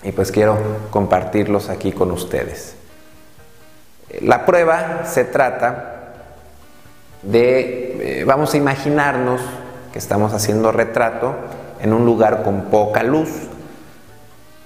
y 0.03 0.13
pues 0.13 0.31
quiero 0.31 0.59
compartirlos 0.91 1.71
aquí 1.71 1.91
con 1.91 2.11
ustedes. 2.11 2.75
La 4.21 4.45
prueba 4.45 5.07
se 5.07 5.25
trata 5.25 6.03
de, 7.23 7.86
eh, 8.09 8.23
vamos 8.25 8.55
a 8.55 8.57
imaginarnos 8.57 9.41
que 9.93 9.99
estamos 9.99 10.33
haciendo 10.33 10.71
retrato 10.71 11.35
en 11.81 11.93
un 11.93 12.07
lugar 12.07 12.45
con 12.45 12.67
poca 12.67 13.03
luz. 13.03 13.31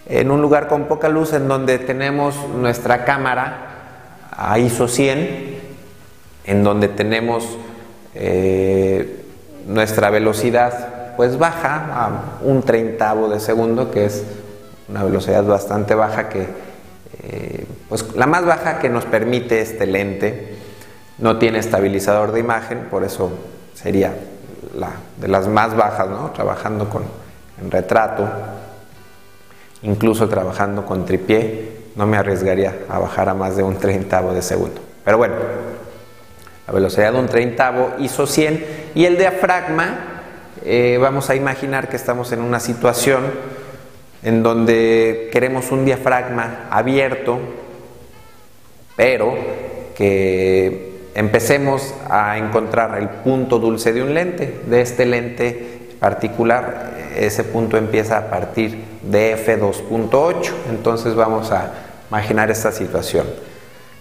En 0.05 0.31
un 0.31 0.43
lugar 0.43 0.69
con 0.69 0.85
poca 0.85 1.09
luz 1.09 1.33
en 1.33 1.49
donde 1.49 1.79
tenemos 1.79 2.37
nuestra 2.55 3.07
cámara 3.07 4.27
a 4.31 4.59
ISO 4.59 4.89
100, 4.89 5.59
en 6.45 6.65
donde 6.65 6.89
tenemos 6.89 7.57
eh, 8.15 9.25
nuestra 9.67 10.11
velocidad 10.11 11.15
pues 11.17 11.39
baja 11.39 11.87
a 11.95 12.45
un 12.45 12.63
treintavo 12.63 13.31
de 13.31 13.41
segundo, 13.41 13.91
que 13.91 14.05
es 14.05 14.23
una 14.87 15.03
velocidad 15.03 15.45
bastante 15.45 15.95
baja 15.95 16.29
que 16.29 16.47
eh, 17.23 17.65
pues 17.89 18.15
la 18.15 18.27
más 18.27 18.45
baja 18.45 18.81
que 18.81 18.91
nos 18.91 19.07
permite 19.07 19.63
este 19.63 19.87
lente. 19.87 20.50
No 21.21 21.39
tiene 21.39 21.59
estabilizador 21.59 22.33
de 22.33 22.41
imagen, 22.41 22.89
por 22.91 23.05
eso 23.05 23.31
sería 23.75 24.15
la 24.75 24.91
de 25.17 25.29
las 25.29 25.49
más 25.49 25.77
bajas, 25.77 26.09
¿no? 26.09 26.31
Trabajando 26.31 26.89
con 26.89 27.03
en 27.61 27.71
retrato, 27.71 28.29
incluso 29.83 30.29
trabajando 30.29 30.85
con 30.87 31.05
tripié, 31.05 31.81
no 31.97 32.07
me 32.07 32.17
arriesgaría 32.17 32.75
a 32.89 32.99
bajar 32.99 33.29
a 33.29 33.35
más 33.35 33.57
de 33.57 33.63
un 33.63 33.77
treintavo 33.77 34.33
de 34.33 34.43
segundo. 34.43 34.81
Pero 35.05 35.19
bueno, 35.19 35.35
la 36.67 36.73
velocidad 36.73 37.13
de 37.13 37.19
un 37.19 37.27
treintavo 37.27 37.93
hizo 37.99 38.27
100 38.27 38.91
y 38.95 39.05
el 39.05 39.19
diafragma, 39.19 40.23
eh, 40.65 40.99
vamos 41.01 41.31
a 41.31 41.35
imaginar 41.35 41.89
que 41.89 41.97
estamos 41.97 42.33
en 42.33 42.41
una 42.41 42.61
situación 42.61 43.25
en 44.23 44.43
donde 44.43 45.31
queremos 45.33 45.71
un 45.71 45.85
diafragma 45.85 46.69
abierto, 46.71 47.39
pero 48.97 49.35
que 49.95 50.90
empecemos 51.15 51.95
a 52.09 52.39
encontrar 52.39 52.99
el 52.99 53.09
punto 53.09 53.59
dulce 53.59 53.93
de 53.93 54.03
un 54.03 54.15
lente, 54.15 54.61
de 54.67 54.81
este 54.81 55.07
lente 55.07 55.91
particular, 55.99 56.93
ese 57.17 57.45
punto 57.45 57.77
empieza 57.77 58.19
a 58.19 58.31
partir 58.31 58.85
de 59.03 59.37
f2.8, 59.37 60.53
entonces 60.71 61.15
vamos 61.15 61.51
a 61.51 61.73
imaginar 62.09 62.51
esta 62.51 62.73
situación. 62.73 63.27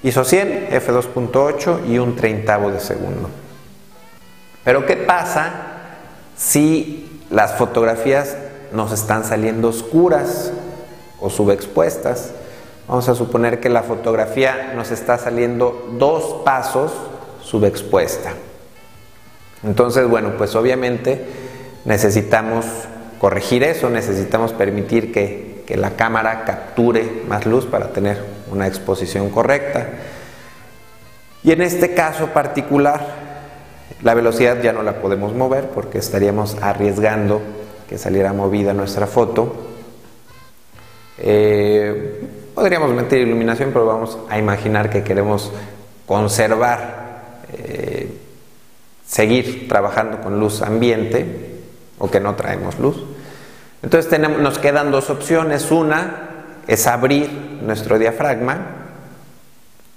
ISO 0.04 0.24
100, 0.24 0.70
f2.8 0.72 1.88
y 1.88 1.98
un 1.98 2.16
treintavo 2.16 2.72
de 2.72 2.80
segundo. 2.80 3.30
Pero 4.64 4.86
¿qué 4.86 4.96
pasa 4.96 5.52
si 6.38 7.22
las 7.30 7.56
fotografías 7.56 8.36
nos 8.72 8.92
están 8.92 9.24
saliendo 9.24 9.70
oscuras 9.70 10.52
o 11.20 11.30
subexpuestas. 11.30 12.32
Vamos 12.90 13.08
a 13.08 13.14
suponer 13.14 13.60
que 13.60 13.70
la 13.70 13.84
fotografía 13.84 14.74
nos 14.76 14.90
está 14.90 15.20
saliendo 15.20 15.94
dos 16.00 16.42
pasos 16.44 16.92
subexpuesta. 17.44 18.32
Entonces, 19.64 20.08
bueno, 20.08 20.32
pues 20.40 20.56
obviamente 20.56 21.24
necesitamos 21.86 22.66
corregir 23.20 23.62
eso, 23.62 23.92
necesitamos 23.92 24.54
permitir 24.54 25.12
que, 25.12 25.64
que, 25.68 25.78
la 25.78 25.92
cámara 25.92 26.46
capture 26.46 27.22
más 27.28 27.46
luz 27.46 27.68
para 27.68 27.90
tener 27.90 28.24
una 28.52 28.66
exposición 28.66 29.30
correcta. 29.30 29.88
Y 31.44 31.52
en 31.52 31.62
este 31.62 31.94
caso 31.94 32.30
particular, 32.30 33.06
la 34.02 34.16
velocidad 34.16 34.64
ya 34.64 34.74
no 34.74 34.82
la 34.82 35.00
podemos 35.00 35.36
mover 35.36 35.70
porque 35.70 36.00
estaríamos 36.00 36.58
arriesgando 36.60 37.40
que 37.88 38.00
saliera 38.00 38.34
movida 38.34 38.74
nuestra 38.74 39.06
foto. 39.06 39.54
Eh, 41.20 42.39
podríamos 42.60 42.92
meter 42.92 43.20
iluminación, 43.20 43.70
pero 43.72 43.86
vamos 43.86 44.18
a 44.30 44.38
imaginar 44.38 44.90
que 44.90 45.02
queremos 45.02 45.50
conservar, 46.06 47.46
eh, 47.54 48.14
seguir 49.08 49.70
trabajando 49.70 50.20
con 50.20 50.42
luz 50.42 50.62
ambiente 50.62 51.62
o 52.00 52.12
que 52.12 52.20
no 52.20 52.36
traemos 52.36 52.78
luz. 52.78 53.02
Entonces 53.82 54.12
tenemos, 54.12 54.40
nos 54.42 54.60
quedan 54.60 54.92
dos 54.92 55.10
opciones. 55.10 55.72
Una 55.72 56.28
es 56.68 56.86
abrir 56.86 57.30
nuestro 57.62 57.98
diafragma 57.98 58.58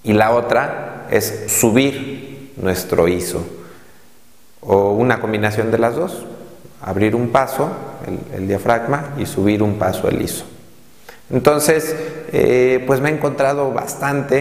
y 0.05 0.13
la 0.13 0.31
otra 0.31 1.09
es 1.11 1.47
subir 1.49 2.53
nuestro 2.59 3.09
ISO 3.09 3.45
o 4.61 4.93
una 4.93 5.21
combinación 5.21 5.73
de 5.73 5.79
las 5.79 5.97
dos 5.97 6.25
abrir 6.81 7.17
un 7.17 7.31
paso, 7.31 7.71
el, 8.37 8.47
diafragma, 8.47 9.15
y 9.19 9.27
subir 9.27 9.63
un 9.63 9.79
paso 9.79 10.09
el 10.09 10.23
ISO. 10.23 10.52
Entonces, 11.33 11.97
eh, 12.33 12.85
pues 12.87 13.01
me 13.01 13.11
he 13.11 13.13
encontrado 13.13 13.73
bastante 13.73 14.41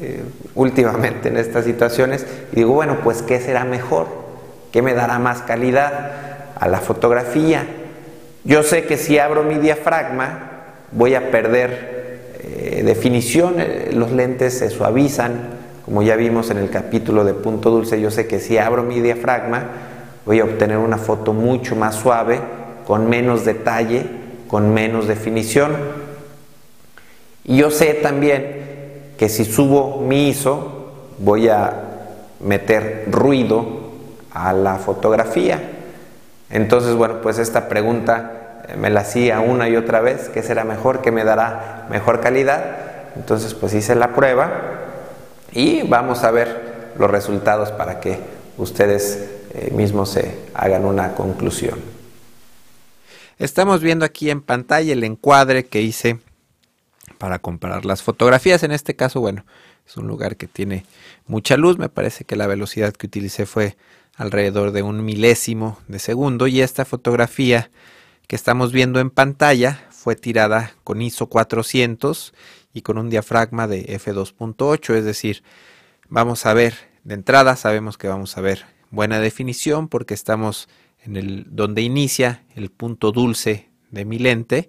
eh, 0.00 0.22
últimamente 0.54 1.28
en 1.28 1.36
estas 1.36 1.64
situaciones 1.64 2.26
y 2.52 2.56
digo, 2.56 2.72
bueno, 2.72 2.98
pues 3.04 3.22
¿qué 3.22 3.40
será 3.40 3.64
mejor? 3.64 4.06
¿Qué 4.72 4.82
me 4.82 4.94
dará 4.94 5.18
más 5.18 5.42
calidad 5.42 6.12
a 6.58 6.68
la 6.68 6.80
fotografía? 6.80 7.66
Yo 8.44 8.62
sé 8.62 8.84
que 8.84 8.96
si 8.96 9.18
abro 9.18 9.44
mi 9.44 9.56
diafragma 9.56 10.50
voy 10.90 11.14
a 11.14 11.30
perder 11.30 12.32
eh, 12.42 12.82
definición, 12.84 13.56
los 13.92 14.10
lentes 14.10 14.58
se 14.58 14.70
suavizan, 14.70 15.62
como 15.84 16.02
ya 16.02 16.16
vimos 16.16 16.50
en 16.50 16.58
el 16.58 16.70
capítulo 16.70 17.24
de 17.24 17.34
punto 17.34 17.70
dulce, 17.70 18.00
yo 18.00 18.10
sé 18.10 18.26
que 18.26 18.40
si 18.40 18.56
abro 18.58 18.82
mi 18.82 19.00
diafragma 19.00 19.64
voy 20.24 20.40
a 20.40 20.44
obtener 20.44 20.78
una 20.78 20.98
foto 20.98 21.32
mucho 21.32 21.76
más 21.76 21.96
suave, 21.96 22.40
con 22.86 23.08
menos 23.08 23.44
detalle, 23.44 24.06
con 24.48 24.72
menos 24.72 25.08
definición. 25.08 26.01
Y 27.44 27.56
yo 27.56 27.70
sé 27.70 27.94
también 27.94 29.12
que 29.18 29.28
si 29.28 29.44
subo 29.44 30.00
mi 30.00 30.28
ISO, 30.28 30.92
voy 31.18 31.48
a 31.48 31.72
meter 32.40 33.06
ruido 33.10 33.64
a 34.32 34.52
la 34.52 34.76
fotografía. 34.76 35.60
Entonces, 36.50 36.94
bueno, 36.94 37.20
pues 37.22 37.38
esta 37.38 37.68
pregunta 37.68 38.64
me 38.76 38.90
la 38.90 39.00
hacía 39.00 39.40
una 39.40 39.68
y 39.68 39.76
otra 39.76 40.00
vez, 40.00 40.28
¿qué 40.28 40.42
será 40.42 40.64
mejor? 40.64 41.02
¿Qué 41.02 41.10
me 41.10 41.24
dará 41.24 41.86
mejor 41.90 42.20
calidad? 42.20 42.64
Entonces, 43.16 43.54
pues 43.54 43.74
hice 43.74 43.94
la 43.94 44.14
prueba 44.14 44.50
y 45.52 45.82
vamos 45.82 46.24
a 46.24 46.30
ver 46.30 46.92
los 46.98 47.10
resultados 47.10 47.70
para 47.72 48.00
que 48.00 48.18
ustedes 48.58 49.30
eh, 49.54 49.70
mismos 49.74 50.10
se 50.10 50.34
hagan 50.54 50.84
una 50.84 51.14
conclusión. 51.14 51.78
Estamos 53.38 53.80
viendo 53.80 54.04
aquí 54.04 54.30
en 54.30 54.40
pantalla 54.40 54.92
el 54.92 55.04
encuadre 55.04 55.66
que 55.66 55.80
hice 55.80 56.18
para 57.22 57.38
comparar 57.38 57.84
las 57.84 58.02
fotografías. 58.02 58.64
En 58.64 58.72
este 58.72 58.96
caso, 58.96 59.20
bueno, 59.20 59.46
es 59.86 59.96
un 59.96 60.08
lugar 60.08 60.36
que 60.36 60.48
tiene 60.48 60.84
mucha 61.28 61.56
luz. 61.56 61.78
Me 61.78 61.88
parece 61.88 62.24
que 62.24 62.34
la 62.34 62.48
velocidad 62.48 62.92
que 62.94 63.06
utilicé 63.06 63.46
fue 63.46 63.76
alrededor 64.16 64.72
de 64.72 64.82
un 64.82 65.04
milésimo 65.04 65.78
de 65.86 66.00
segundo 66.00 66.48
y 66.48 66.60
esta 66.62 66.84
fotografía 66.84 67.70
que 68.26 68.34
estamos 68.34 68.72
viendo 68.72 68.98
en 68.98 69.10
pantalla 69.10 69.86
fue 69.90 70.16
tirada 70.16 70.72
con 70.82 71.00
ISO 71.00 71.28
400 71.28 72.34
y 72.74 72.82
con 72.82 72.98
un 72.98 73.08
diafragma 73.08 73.68
de 73.68 73.86
f2.8, 74.00 74.94
es 74.96 75.04
decir, 75.04 75.44
vamos 76.08 76.44
a 76.44 76.54
ver 76.54 76.74
de 77.04 77.14
entrada, 77.14 77.54
sabemos 77.54 77.98
que 77.98 78.08
vamos 78.08 78.36
a 78.36 78.40
ver 78.40 78.64
buena 78.90 79.20
definición 79.20 79.86
porque 79.86 80.14
estamos 80.14 80.68
en 81.04 81.14
el 81.16 81.46
donde 81.50 81.82
inicia 81.82 82.42
el 82.56 82.70
punto 82.70 83.12
dulce 83.12 83.68
de 83.92 84.04
mi 84.04 84.18
lente 84.18 84.68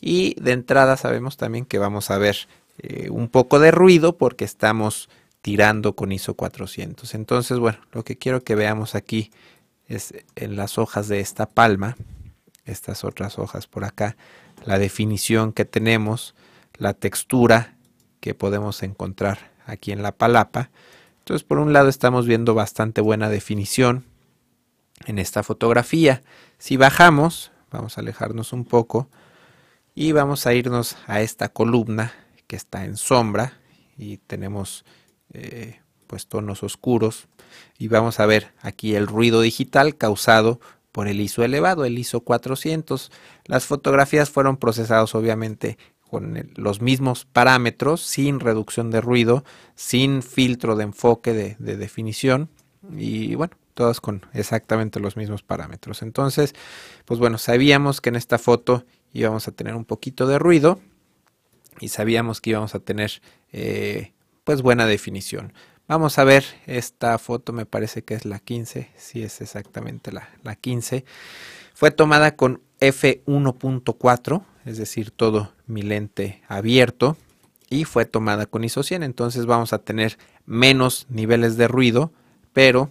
y 0.00 0.34
de 0.40 0.52
entrada 0.52 0.96
sabemos 0.96 1.36
también 1.36 1.64
que 1.64 1.78
vamos 1.78 2.10
a 2.10 2.18
ver 2.18 2.36
eh, 2.78 3.10
un 3.10 3.28
poco 3.28 3.58
de 3.58 3.70
ruido 3.70 4.16
porque 4.16 4.44
estamos 4.44 5.08
tirando 5.42 5.94
con 5.94 6.12
ISO 6.12 6.34
400. 6.34 7.14
Entonces, 7.14 7.58
bueno, 7.58 7.78
lo 7.92 8.04
que 8.04 8.16
quiero 8.16 8.44
que 8.44 8.54
veamos 8.54 8.94
aquí 8.94 9.30
es 9.86 10.14
en 10.36 10.56
las 10.56 10.78
hojas 10.78 11.08
de 11.08 11.20
esta 11.20 11.46
palma, 11.46 11.96
estas 12.64 13.04
otras 13.04 13.38
hojas 13.38 13.66
por 13.66 13.84
acá, 13.84 14.16
la 14.64 14.78
definición 14.78 15.52
que 15.52 15.64
tenemos, 15.64 16.34
la 16.74 16.94
textura 16.94 17.74
que 18.20 18.34
podemos 18.34 18.82
encontrar 18.82 19.50
aquí 19.66 19.92
en 19.92 20.02
la 20.02 20.12
palapa. 20.12 20.70
Entonces, 21.20 21.44
por 21.44 21.58
un 21.58 21.72
lado 21.72 21.88
estamos 21.88 22.26
viendo 22.26 22.54
bastante 22.54 23.00
buena 23.00 23.28
definición 23.28 24.04
en 25.06 25.18
esta 25.18 25.42
fotografía. 25.42 26.22
Si 26.58 26.76
bajamos, 26.76 27.52
vamos 27.70 27.96
a 27.96 28.00
alejarnos 28.00 28.52
un 28.52 28.64
poco 28.64 29.08
y 29.94 30.12
vamos 30.12 30.46
a 30.46 30.54
irnos 30.54 30.96
a 31.06 31.20
esta 31.20 31.48
columna 31.48 32.12
que 32.46 32.56
está 32.56 32.84
en 32.84 32.96
sombra 32.96 33.58
y 33.96 34.18
tenemos 34.18 34.84
eh, 35.32 35.80
pues 36.06 36.26
tonos 36.26 36.62
oscuros 36.62 37.28
y 37.78 37.88
vamos 37.88 38.20
a 38.20 38.26
ver 38.26 38.52
aquí 38.60 38.94
el 38.94 39.06
ruido 39.06 39.40
digital 39.40 39.96
causado 39.96 40.60
por 40.92 41.06
el 41.06 41.20
ISO 41.20 41.44
elevado, 41.44 41.84
el 41.84 41.98
ISO 41.98 42.20
400. 42.20 43.12
Las 43.44 43.66
fotografías 43.66 44.30
fueron 44.30 44.56
procesadas 44.56 45.14
obviamente 45.14 45.78
con 46.00 46.50
los 46.56 46.80
mismos 46.80 47.26
parámetros, 47.26 48.00
sin 48.00 48.40
reducción 48.40 48.90
de 48.90 49.00
ruido, 49.00 49.44
sin 49.74 50.22
filtro 50.22 50.74
de 50.74 50.84
enfoque 50.84 51.34
de, 51.34 51.56
de 51.58 51.76
definición 51.76 52.48
y 52.96 53.34
bueno, 53.34 53.56
todas 53.74 54.00
con 54.00 54.26
exactamente 54.32 54.98
los 54.98 55.16
mismos 55.16 55.42
parámetros. 55.42 56.02
Entonces, 56.02 56.54
pues 57.04 57.20
bueno, 57.20 57.38
sabíamos 57.38 58.00
que 58.00 58.08
en 58.08 58.16
esta 58.16 58.38
foto 58.38 58.84
íbamos 59.12 59.48
a 59.48 59.52
tener 59.52 59.74
un 59.74 59.84
poquito 59.84 60.26
de 60.26 60.38
ruido 60.38 60.80
y 61.80 61.88
sabíamos 61.88 62.40
que 62.40 62.50
íbamos 62.50 62.74
a 62.74 62.80
tener 62.80 63.22
eh, 63.52 64.12
pues 64.44 64.62
buena 64.62 64.86
definición. 64.86 65.52
Vamos 65.86 66.18
a 66.18 66.24
ver 66.24 66.44
esta 66.66 67.16
foto, 67.18 67.52
me 67.52 67.64
parece 67.64 68.02
que 68.02 68.14
es 68.14 68.24
la 68.24 68.38
15, 68.40 68.90
si 68.96 69.22
es 69.22 69.40
exactamente 69.40 70.12
la, 70.12 70.28
la 70.42 70.54
15. 70.54 71.04
Fue 71.72 71.90
tomada 71.90 72.36
con 72.36 72.60
f1.4, 72.80 74.44
es 74.66 74.76
decir, 74.76 75.10
todo 75.10 75.52
mi 75.66 75.82
lente 75.82 76.42
abierto 76.48 77.16
y 77.70 77.84
fue 77.84 78.04
tomada 78.04 78.46
con 78.46 78.64
ISO 78.64 78.82
100, 78.82 79.02
entonces 79.02 79.46
vamos 79.46 79.72
a 79.72 79.78
tener 79.78 80.18
menos 80.46 81.06
niveles 81.08 81.56
de 81.56 81.68
ruido, 81.68 82.12
pero 82.52 82.90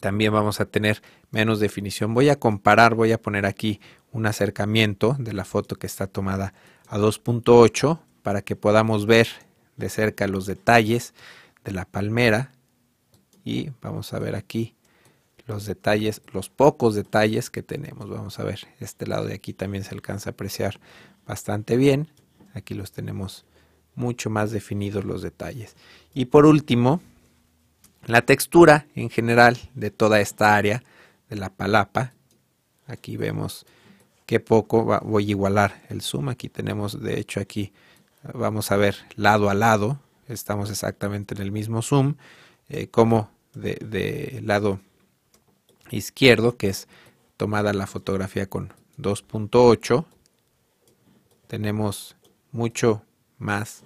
también 0.00 0.32
vamos 0.32 0.60
a 0.60 0.66
tener 0.66 1.02
menos 1.30 1.60
definición. 1.60 2.14
Voy 2.14 2.28
a 2.28 2.38
comparar, 2.38 2.94
voy 2.94 3.12
a 3.12 3.20
poner 3.20 3.46
aquí 3.46 3.80
un 4.12 4.26
acercamiento 4.26 5.16
de 5.18 5.32
la 5.32 5.44
foto 5.44 5.76
que 5.76 5.86
está 5.86 6.06
tomada 6.06 6.54
a 6.88 6.98
2.8 6.98 8.00
para 8.22 8.42
que 8.42 8.56
podamos 8.56 9.06
ver 9.06 9.28
de 9.76 9.88
cerca 9.88 10.26
los 10.26 10.46
detalles 10.46 11.14
de 11.64 11.72
la 11.72 11.84
palmera 11.84 12.52
y 13.44 13.70
vamos 13.80 14.12
a 14.12 14.18
ver 14.18 14.34
aquí 14.34 14.74
los 15.46 15.64
detalles, 15.64 16.20
los 16.32 16.50
pocos 16.50 16.94
detalles 16.94 17.48
que 17.48 17.62
tenemos. 17.62 18.10
Vamos 18.10 18.38
a 18.38 18.44
ver, 18.44 18.68
este 18.80 19.06
lado 19.06 19.24
de 19.24 19.34
aquí 19.34 19.54
también 19.54 19.82
se 19.82 19.94
alcanza 19.94 20.30
a 20.30 20.32
apreciar 20.32 20.78
bastante 21.26 21.76
bien. 21.76 22.08
Aquí 22.52 22.74
los 22.74 22.92
tenemos 22.92 23.46
mucho 23.94 24.28
más 24.28 24.50
definidos 24.50 25.04
los 25.04 25.22
detalles. 25.22 25.74
Y 26.12 26.26
por 26.26 26.44
último, 26.44 27.00
la 28.04 28.22
textura 28.22 28.86
en 28.94 29.08
general 29.08 29.58
de 29.74 29.90
toda 29.90 30.20
esta 30.20 30.54
área 30.54 30.82
de 31.30 31.36
la 31.36 31.50
palapa. 31.50 32.12
Aquí 32.86 33.16
vemos 33.16 33.66
que 34.28 34.40
poco 34.40 34.84
voy 35.04 35.24
a 35.24 35.30
igualar 35.30 35.82
el 35.88 36.02
zoom. 36.02 36.28
Aquí 36.28 36.50
tenemos, 36.50 37.00
de 37.00 37.18
hecho, 37.18 37.40
aquí 37.40 37.72
vamos 38.34 38.70
a 38.70 38.76
ver 38.76 38.94
lado 39.16 39.48
a 39.48 39.54
lado. 39.54 40.00
Estamos 40.28 40.68
exactamente 40.68 41.34
en 41.34 41.40
el 41.40 41.50
mismo 41.50 41.80
zoom. 41.80 42.16
Eh, 42.68 42.88
como 42.88 43.30
de, 43.54 43.76
de, 43.76 44.42
lado 44.44 44.80
izquierdo, 45.90 46.58
que 46.58 46.68
es 46.68 46.88
tomada 47.38 47.72
la 47.72 47.86
fotografía 47.86 48.50
con 48.50 48.74
2.8. 48.98 50.04
Tenemos 51.46 52.14
mucho 52.52 53.02
más 53.38 53.82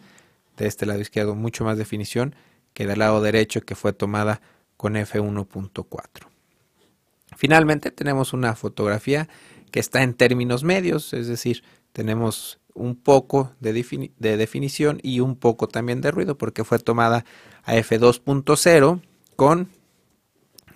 de 0.56 0.66
este 0.66 0.86
lado 0.86 0.98
izquierdo, 0.98 1.36
mucho 1.36 1.62
más 1.62 1.78
definición 1.78 2.34
que 2.74 2.88
del 2.88 2.98
lado 2.98 3.22
derecho 3.22 3.60
que 3.60 3.76
fue 3.76 3.92
tomada 3.92 4.40
con 4.76 4.94
f1.4. 4.94 6.26
Finalmente 7.36 7.92
tenemos 7.92 8.32
una 8.32 8.56
fotografía 8.56 9.28
que 9.72 9.80
está 9.80 10.02
en 10.02 10.14
términos 10.14 10.62
medios, 10.62 11.12
es 11.12 11.26
decir, 11.26 11.64
tenemos 11.92 12.60
un 12.74 12.94
poco 12.94 13.52
de, 13.60 13.72
definición 14.18 15.00
y 15.02 15.20
un 15.20 15.36
poco 15.36 15.66
también 15.68 16.00
de 16.00 16.10
ruido 16.10 16.38
porque 16.38 16.64
fue 16.64 16.78
tomada 16.78 17.24
a 17.64 17.74
f2.0 17.74 19.00
con 19.36 19.68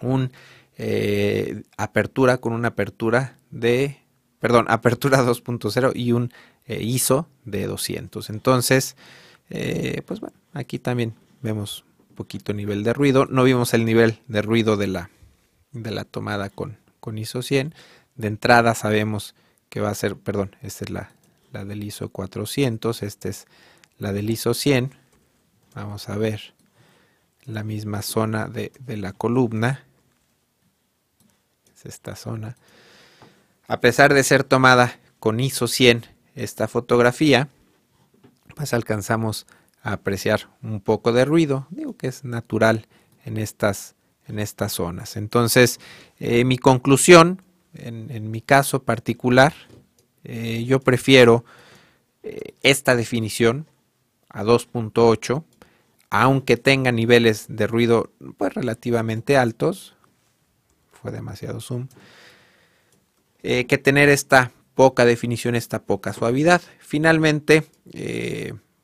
un 0.00 0.32
eh, 0.76 1.62
apertura 1.78 2.36
con 2.36 2.52
una 2.52 2.68
apertura 2.68 3.38
de 3.50 3.98
perdón 4.40 4.66
apertura 4.68 5.22
2.0 5.24 5.92
y 5.94 6.12
un 6.12 6.32
eh, 6.66 6.82
ISO 6.82 7.28
de 7.46 7.66
200 7.66 8.28
entonces 8.28 8.94
eh, 9.48 10.02
pues 10.04 10.20
bueno 10.20 10.36
aquí 10.52 10.78
también 10.78 11.14
vemos 11.40 11.84
un 12.10 12.16
poquito 12.16 12.52
nivel 12.52 12.82
de 12.82 12.92
ruido. 12.92 13.26
No 13.26 13.44
vimos 13.44 13.74
el 13.74 13.84
nivel 13.84 14.18
de 14.26 14.42
ruido 14.42 14.76
de 14.76 14.88
la 14.88 15.10
de 15.72 15.90
la 15.90 16.04
tomada 16.04 16.48
con, 16.48 16.78
con 17.00 17.18
ISO 17.18 17.42
100 17.42 17.74
de 18.16 18.28
entrada 18.28 18.74
sabemos 18.74 19.34
que 19.68 19.80
va 19.80 19.90
a 19.90 19.94
ser, 19.94 20.16
perdón, 20.16 20.56
esta 20.62 20.84
es 20.84 20.90
la, 20.90 21.10
la 21.52 21.64
del 21.64 21.82
ISO 21.82 22.08
400, 22.08 23.02
esta 23.02 23.28
es 23.28 23.46
la 23.98 24.12
del 24.12 24.30
ISO 24.30 24.54
100. 24.54 24.92
Vamos 25.74 26.08
a 26.08 26.16
ver 26.16 26.54
la 27.44 27.62
misma 27.62 28.02
zona 28.02 28.48
de, 28.48 28.72
de 28.80 28.96
la 28.96 29.12
columna. 29.12 29.84
Es 31.74 31.86
esta 31.86 32.16
zona. 32.16 32.56
A 33.68 33.80
pesar 33.80 34.14
de 34.14 34.22
ser 34.22 34.44
tomada 34.44 34.98
con 35.18 35.40
ISO 35.40 35.68
100 35.68 36.06
esta 36.34 36.68
fotografía, 36.68 37.48
pues 38.54 38.72
alcanzamos 38.72 39.46
a 39.82 39.92
apreciar 39.92 40.48
un 40.62 40.80
poco 40.80 41.12
de 41.12 41.24
ruido. 41.24 41.66
Digo 41.70 41.96
que 41.96 42.08
es 42.08 42.24
natural 42.24 42.86
en 43.24 43.36
estas, 43.36 43.94
en 44.26 44.38
estas 44.38 44.72
zonas. 44.72 45.16
Entonces, 45.16 45.80
eh, 46.18 46.44
mi 46.44 46.58
conclusión 46.58 47.42
en, 47.78 48.30
mi 48.30 48.40
caso 48.40 48.82
particular, 48.82 49.54
eh, 50.24 50.64
yo 50.64 50.80
prefiero 50.80 51.44
eh, 52.22 52.54
esta 52.62 52.96
definición 52.96 53.66
a 54.28 54.44
2.8, 54.44 55.44
aunque 56.10 56.56
tenga 56.56 56.92
niveles 56.92 57.46
de 57.48 57.66
ruido 57.66 58.10
pues 58.36 58.54
relativamente 58.54 59.36
altos, 59.36 59.96
fue 60.92 61.10
demasiado 61.10 61.60
zoom, 61.60 61.88
eh, 63.42 63.66
que 63.66 63.78
tener 63.78 64.08
esta 64.08 64.52
poca 64.74 65.04
definición, 65.04 65.54
esta 65.54 65.82
poca 65.82 66.12
suavidad. 66.12 66.60
Finalmente, 66.80 67.64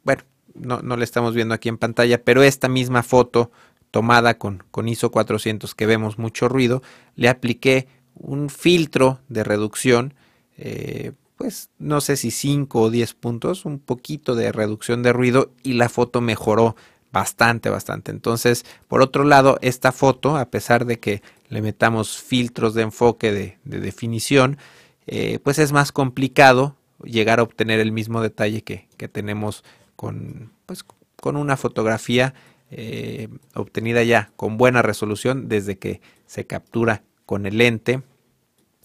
bueno, 0.04 0.22
no, 0.54 0.80
no 0.80 0.96
la 0.96 1.04
estamos 1.04 1.34
viendo 1.34 1.54
aquí 1.54 1.68
en 1.68 1.78
pantalla, 1.78 2.22
pero 2.22 2.42
esta 2.42 2.68
misma 2.68 3.02
foto 3.02 3.50
tomada 3.92 4.38
con, 4.38 4.64
con 4.70 4.88
ISO 4.88 5.10
400 5.10 5.74
que 5.74 5.86
vemos 5.86 6.18
mucho 6.18 6.48
ruido, 6.48 6.82
le 7.14 7.28
apliqué 7.28 7.86
un 8.14 8.50
filtro 8.50 9.20
de 9.28 9.44
reducción, 9.44 10.14
eh, 10.56 11.12
pues 11.36 11.70
no 11.78 12.00
sé 12.00 12.16
si 12.16 12.30
5 12.30 12.80
o 12.80 12.90
10 12.90 13.14
puntos, 13.14 13.64
un 13.64 13.78
poquito 13.78 14.34
de 14.34 14.52
reducción 14.52 15.02
de 15.02 15.12
ruido 15.12 15.50
y 15.62 15.74
la 15.74 15.88
foto 15.88 16.20
mejoró 16.20 16.76
bastante, 17.12 17.68
bastante. 17.68 18.10
Entonces, 18.10 18.64
por 18.88 19.02
otro 19.02 19.24
lado, 19.24 19.58
esta 19.60 19.92
foto, 19.92 20.36
a 20.36 20.46
pesar 20.46 20.86
de 20.86 20.98
que 20.98 21.22
le 21.48 21.60
metamos 21.60 22.18
filtros 22.18 22.74
de 22.74 22.82
enfoque 22.82 23.32
de, 23.32 23.58
definición, 23.64 24.56
eh, 25.06 25.38
pues 25.42 25.58
es 25.58 25.72
más 25.72 25.92
complicado 25.92 26.76
llegar 27.04 27.40
a 27.40 27.42
obtener 27.42 27.80
el 27.80 27.92
mismo 27.92 28.22
detalle 28.22 28.62
que, 28.62 28.86
tenemos 29.08 29.64
con, 29.96 30.52
pues, 30.64 30.84
con 31.16 31.36
una 31.36 31.56
fotografía 31.56 32.34
eh, 32.70 33.28
obtenida 33.54 34.02
ya 34.02 34.30
con 34.36 34.56
buena 34.56 34.80
resolución 34.80 35.48
desde 35.48 35.76
que 35.76 36.00
se 36.26 36.46
captura 36.46 37.02
con 37.26 37.46
el 37.46 37.58
lente 37.58 38.02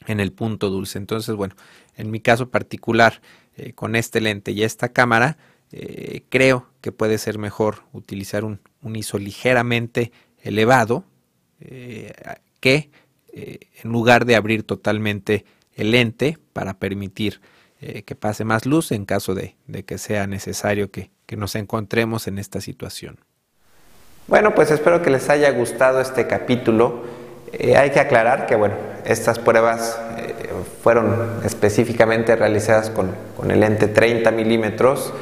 en 0.07 0.19
el 0.19 0.31
punto 0.31 0.69
dulce. 0.69 0.97
Entonces, 0.97 1.35
bueno, 1.35 1.55
en 1.95 2.11
mi 2.11 2.19
caso 2.19 2.49
particular, 2.49 3.21
eh, 3.57 3.73
con 3.73 3.95
este 3.95 4.21
lente 4.21 4.51
y 4.51 4.63
esta 4.63 4.89
cámara, 4.89 5.37
eh, 5.71 6.21
creo 6.29 6.67
que 6.81 6.91
puede 6.91 7.17
ser 7.17 7.39
mejor 7.39 7.83
utilizar 7.91 8.45
un, 8.45 8.59
ISO 8.95 9.17
ligeramente 9.17 10.13
elevado, 10.41 11.03
eh, 11.59 12.13
que 12.61 12.89
en 13.33 13.91
lugar 13.91 14.25
de 14.25 14.35
abrir 14.35 14.63
totalmente 14.63 15.45
el 15.75 15.91
lente 15.91 16.37
para 16.53 16.79
permitir 16.79 17.41
que 17.79 18.15
pase 18.15 18.45
más 18.45 18.65
luz 18.65 18.91
en 18.91 19.05
caso 19.05 19.35
de, 19.35 19.55
que 19.85 19.99
sea 19.99 20.25
necesario 20.25 20.89
que, 20.89 21.11
nos 21.35 21.53
encontremos 21.55 22.27
en 22.27 22.39
esta 22.39 22.61
situación. 22.61 23.19
Bueno, 24.27 24.55
pues 24.55 24.71
espero 24.71 25.03
que 25.03 25.11
les 25.11 25.29
haya 25.29 25.51
gustado 25.51 26.01
este 26.01 26.25
capítulo. 26.25 27.03
Eh, 27.53 27.75
hay 27.77 27.91
que 27.91 27.99
aclarar 27.99 28.45
que, 28.45 28.55
bueno, 28.55 28.75
estas 29.05 29.39
pruebas 29.39 29.99
fueron 30.83 31.41
específicamente 31.45 32.35
realizadas 32.35 32.89
con, 32.89 33.11
con 33.35 33.51
el 33.51 33.59
lente 33.59 33.87
30 33.87 34.31
milímetros 34.31 35.13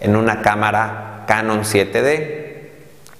en 0.00 0.16
una 0.16 0.42
cámara 0.42 1.24
Canon 1.26 1.62
7D. 1.62 2.46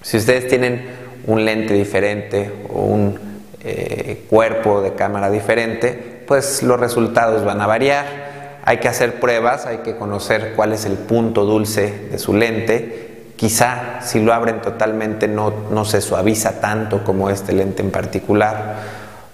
Si 0.02 0.16
ustedes 0.16 0.48
tienen 0.48 0.86
un 1.26 1.44
lente 1.44 1.74
diferente 1.74 2.52
o 2.68 2.82
un 2.82 3.18
eh, 3.64 4.24
cuerpo 4.30 4.80
de 4.80 4.94
cámara 4.94 5.30
diferente, 5.30 6.22
pues 6.26 6.62
los 6.62 6.78
resultados 6.78 7.44
van 7.44 7.60
a 7.60 7.66
variar. 7.66 8.60
Hay 8.64 8.78
que 8.78 8.88
hacer 8.88 9.20
pruebas, 9.20 9.66
hay 9.66 9.78
que 9.78 9.96
conocer 9.96 10.52
cuál 10.54 10.72
es 10.72 10.84
el 10.84 10.94
punto 10.94 11.44
dulce 11.44 12.08
de 12.10 12.18
su 12.18 12.34
lente. 12.34 13.05
Quizá 13.36 14.00
si 14.02 14.20
lo 14.20 14.32
abren 14.32 14.62
totalmente 14.62 15.28
no, 15.28 15.52
no 15.70 15.84
se 15.84 16.00
suaviza 16.00 16.60
tanto 16.60 17.04
como 17.04 17.30
este 17.30 17.52
lente 17.52 17.82
en 17.82 17.90
particular. 17.90 18.76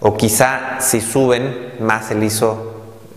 O 0.01 0.17
quizá 0.17 0.81
si 0.81 1.01
suben 1.01 1.75
más 1.81 2.11
el 2.11 2.23
ISO 2.23 2.73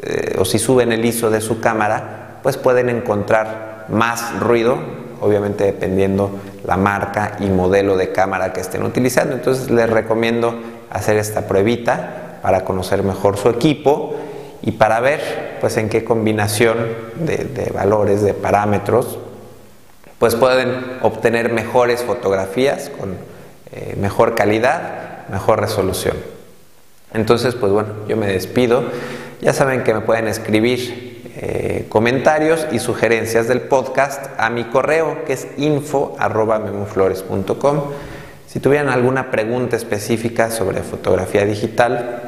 eh, 0.07 0.35
o 0.37 0.45
si 0.45 0.59
suben 0.59 0.91
el 0.91 1.03
ISO 1.03 1.31
de 1.31 1.41
su 1.41 1.59
cámara, 1.59 2.39
pues 2.43 2.57
pueden 2.57 2.89
encontrar 2.89 3.85
más 3.89 4.39
ruido, 4.39 4.77
obviamente 5.19 5.63
dependiendo 5.63 6.29
la 6.63 6.77
marca 6.77 7.37
y 7.39 7.45
modelo 7.45 7.97
de 7.97 8.11
cámara 8.11 8.53
que 8.53 8.61
estén 8.61 8.83
utilizando. 8.83 9.33
Entonces 9.33 9.71
les 9.71 9.89
recomiendo 9.89 10.53
hacer 10.91 11.17
esta 11.17 11.47
pruebita 11.47 12.39
para 12.43 12.63
conocer 12.63 13.01
mejor 13.01 13.37
su 13.37 13.49
equipo 13.49 14.15
y 14.61 14.73
para 14.73 14.99
ver 14.99 15.57
pues 15.59 15.77
en 15.77 15.89
qué 15.89 16.03
combinación 16.03 16.77
de, 17.15 17.71
valores, 17.73 18.21
de 18.21 18.35
parámetros, 18.35 19.17
pues 20.19 20.35
pueden 20.35 20.99
obtener 21.01 21.51
mejores 21.51 22.03
fotografías 22.03 22.89
con 22.89 23.17
eh, 23.71 23.95
mejor 23.99 24.35
calidad, 24.35 25.27
mejor 25.29 25.59
resolución. 25.59 26.15
Entonces, 27.13 27.55
pues 27.55 27.73
bueno, 27.73 27.89
yo 28.07 28.15
me 28.15 28.27
despido. 28.27 28.83
Ya 29.41 29.51
saben 29.53 29.83
que 29.83 29.93
me 29.93 29.99
pueden 30.01 30.27
escribir 30.27 31.33
eh, 31.37 31.87
comentarios 31.89 32.65
y 32.71 32.79
sugerencias 32.79 33.49
del 33.49 33.59
podcast 33.61 34.27
a 34.37 34.49
mi 34.49 34.63
correo 34.65 35.23
que 35.25 35.33
es 35.33 35.47
info.memoflores.com. 35.57 37.81
Si 38.47 38.59
tuvieran 38.61 38.87
alguna 38.89 39.31
pregunta 39.31 39.75
específica 39.75 40.49
sobre 40.49 40.81
fotografía 40.81 41.43
digital, 41.43 42.21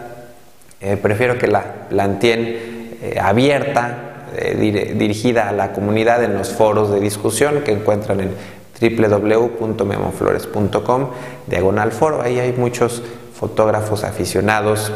eh, 0.81 0.97
prefiero 0.97 1.37
que 1.37 1.47
la 1.47 1.87
planteen 1.89 2.75
abierta, 3.21 4.06
eh, 4.35 4.93
dirigida 4.97 5.49
a 5.49 5.51
la 5.51 5.73
comunidad 5.73 6.23
en 6.23 6.37
los 6.37 6.53
foros 6.53 6.91
de 6.91 6.99
discusión 6.99 7.63
que 7.63 7.71
encuentran 7.71 8.21
en 8.21 8.35
www.memoflores.com, 8.79 11.07
diagonal 11.47 11.91
foro. 11.91 12.21
Ahí 12.21 12.39
hay 12.39 12.53
muchos 12.53 13.01
fotógrafos 13.33 14.03
aficionados, 14.03 14.91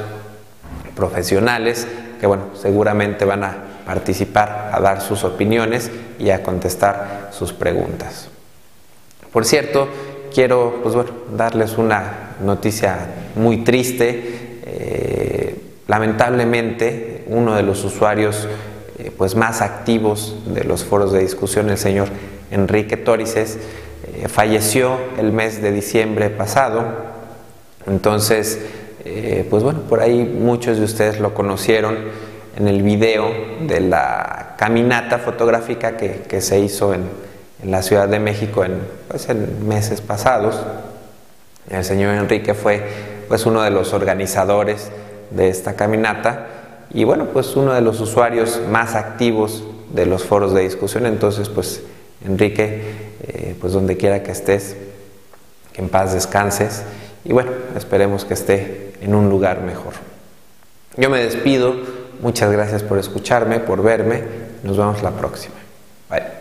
profesionales, 0.96 1.88
que 2.20 2.28
bueno, 2.28 2.50
seguramente 2.54 3.26
van 3.26 3.44
a 3.44 3.58
participar, 3.86 4.70
a 4.74 4.80
dar 4.80 5.02
sus 5.02 5.24
opiniones 5.24 5.90
y 6.20 6.30
a 6.30 6.44
contestar 6.44 7.30
sus 7.32 7.54
preguntas. 7.54 8.30
Por 9.32 9.46
cierto, 9.46 9.88
quiero 10.34 10.80
pues 10.84 10.96
darles 11.36 11.78
una 11.78 12.36
noticia 12.44 12.98
muy 13.36 13.64
triste. 13.64 14.60
Eh, 14.66 15.56
lamentablemente, 15.88 17.26
uno 17.28 17.56
de 17.56 17.64
los 17.64 17.84
usuarios 17.84 18.48
eh, 19.04 19.12
pues 19.16 19.36
más 19.36 19.62
activos 19.62 20.36
de 20.46 20.64
los 20.64 20.84
foros 20.84 21.12
de 21.12 21.20
discusión, 21.20 21.70
el 21.70 21.78
señor 21.78 22.10
Enrique 22.52 22.98
Torices, 22.98 23.58
eh, 24.14 24.28
falleció 24.28 24.98
el 25.18 25.32
mes 25.32 25.62
de 25.62 25.72
diciembre 25.72 26.30
pasado. 26.30 26.86
Entonces, 27.88 28.60
pues 29.50 29.64
bueno, 29.64 29.82
por 29.90 30.00
ahí 30.00 30.24
muchos 30.24 30.78
de 30.78 30.84
ustedes 30.84 31.20
lo 31.20 31.34
conocieron 31.34 31.98
en 32.56 32.68
el 32.68 32.84
video 32.84 33.32
de 33.68 33.80
la 33.80 34.54
caminata 34.58 35.18
fotográfica 35.18 35.98
que 35.98 36.42
se 36.42 36.60
hizo 36.60 36.94
en, 36.94 37.06
en 37.64 37.72
la 37.72 37.82
Ciudad 37.82 38.08
de 38.08 38.20
México 38.20 38.64
en, 38.64 38.80
pues, 39.08 39.30
en 39.30 39.68
meses 39.68 40.02
pasados. 40.02 40.60
El 41.70 41.84
señor 41.84 42.16
Enrique 42.16 42.54
fue 42.54 42.82
pues 43.28 43.46
uno 43.46 43.62
de 43.62 43.70
los 43.70 43.94
organizadores 43.94 44.92
de 45.30 45.50
esta 45.50 45.76
caminata 45.76 46.48
y 46.94 47.04
bueno, 47.04 47.28
pues 47.32 47.56
uno 47.56 47.74
de 47.74 47.82
los 47.82 48.00
usuarios 48.02 48.62
más 48.70 48.96
activos 48.96 49.64
de 49.94 50.06
los 50.06 50.24
foros 50.24 50.54
de 50.54 50.62
discusión. 50.62 51.06
Entonces, 51.06 51.50
pues 51.50 51.82
Enrique, 52.26 52.82
eh, 53.28 53.56
pues 53.60 53.74
donde 53.74 53.98
quiera 53.98 54.24
que 54.24 54.32
estés, 54.32 54.76
en 55.76 55.90
paz 55.90 56.14
descanses 56.14 56.84
y 57.24 57.34
bueno, 57.34 57.52
esperemos 57.76 58.26
que 58.26 58.34
esté 58.34 58.94
en 59.02 59.16
un 59.16 59.30
lugar 59.30 59.62
mejor. 59.62 59.94
Yo 60.98 61.10
me 61.10 61.24
despido, 61.24 61.76
muchas 62.22 62.52
gracias 62.52 62.84
por 62.84 62.98
escucharme, 62.98 63.60
por 63.60 63.82
verme, 63.82 64.24
nos 64.64 64.78
vemos 64.78 65.02
la 65.02 65.12
próxima. 65.12 65.56
Bye. 66.10 66.41